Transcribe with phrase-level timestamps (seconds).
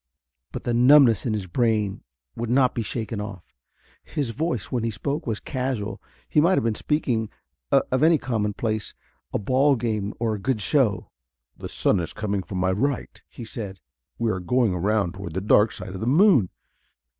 [0.51, 2.01] But the numbness in his brain
[2.35, 3.43] would not be shaken off.
[4.03, 6.01] His voice, when he spoke, was casual.
[6.27, 7.29] He might have been speaking
[7.71, 8.95] of any commonplace
[9.31, 11.11] a ball game, or a good show.
[11.55, 13.79] "The sun is coming from my right," he said.
[14.17, 16.49] "We are going around toward the dark side of the moon.